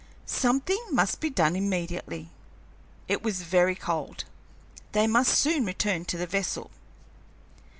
[0.25, 2.29] Something must be done immediately.
[3.07, 4.23] It was very cold;
[4.93, 6.71] they must soon return to the vessel.